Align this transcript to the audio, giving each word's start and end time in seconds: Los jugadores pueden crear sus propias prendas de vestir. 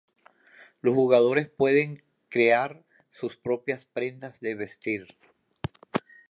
Los 0.81 0.95
jugadores 0.95 1.47
pueden 1.55 2.01
crear 2.29 2.81
sus 3.11 3.35
propias 3.37 3.85
prendas 3.85 4.39
de 4.39 4.55
vestir. 4.55 5.15